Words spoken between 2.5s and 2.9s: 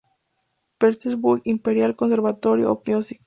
of